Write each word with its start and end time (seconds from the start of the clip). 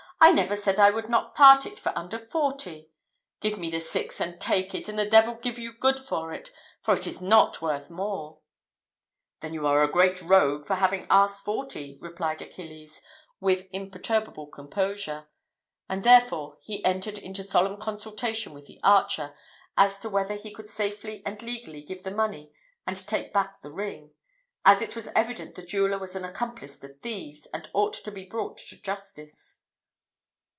"I 0.23 0.31
never 0.31 0.55
said 0.55 0.77
I 0.79 0.91
would 0.91 1.09
not 1.09 1.33
part 1.33 1.65
with 1.65 1.81
it 1.83 1.97
under 1.97 2.19
forty. 2.19 2.91
Give 3.39 3.57
me 3.57 3.71
the 3.71 3.79
six, 3.79 4.21
and 4.21 4.39
take 4.39 4.75
it, 4.75 4.87
and 4.87 4.99
the 4.99 5.03
devil 5.09 5.33
give 5.33 5.57
you 5.57 5.73
good 5.73 5.99
for 5.99 6.31
it; 6.31 6.51
for 6.79 6.93
it 6.93 7.07
is 7.07 7.23
not 7.23 7.59
worth 7.59 7.89
more." 7.89 8.37
"Then 9.39 9.55
you 9.55 9.65
are 9.65 9.81
a 9.81 9.91
great 9.91 10.21
rogue 10.21 10.67
for 10.67 10.75
having 10.75 11.07
asked 11.09 11.43
forty," 11.43 11.97
replied 11.99 12.39
Achilles, 12.39 13.01
with 13.39 13.67
imperturbable 13.73 14.45
composure: 14.45 15.27
and, 15.89 16.03
thereupon, 16.03 16.55
he 16.61 16.85
entered 16.85 17.17
into 17.17 17.41
solemn 17.41 17.77
consultation 17.77 18.53
with 18.53 18.67
the 18.67 18.79
archer, 18.83 19.33
as 19.75 19.97
to 20.01 20.07
whether 20.09 20.35
he 20.35 20.53
could 20.53 20.67
safely 20.69 21.23
and 21.25 21.41
legally 21.41 21.81
give 21.81 22.03
the 22.03 22.11
money 22.11 22.51
and 22.85 23.07
take 23.07 23.33
back 23.33 23.63
the 23.63 23.71
ring; 23.71 24.11
as 24.65 24.83
it 24.83 24.95
was 24.95 25.09
evident 25.15 25.55
the 25.55 25.63
jeweller 25.65 25.97
was 25.97 26.15
an 26.15 26.23
accomplice 26.23 26.83
of 26.83 26.99
thieves, 27.01 27.47
and 27.55 27.71
ought 27.73 27.93
to 27.93 28.11
be 28.11 28.23
brought 28.23 28.59
to 28.59 28.79
justice. 28.79 29.57